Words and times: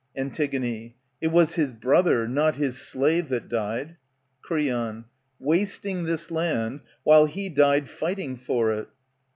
Antig, 0.17 0.95
It 1.21 1.27
was 1.27 1.53
his 1.53 1.73
brother, 1.73 2.27
not 2.27 2.55
his 2.55 2.79
slave 2.79 3.29
that 3.29 3.47
died. 3.47 3.97
Creon. 4.41 5.05
Wasting 5.37 6.05
this 6.05 6.31
land, 6.31 6.79
while 7.03 7.27
he 7.27 7.49
died 7.49 7.87
fighting 7.87 8.35
for 8.35 8.71
it. 8.73 8.87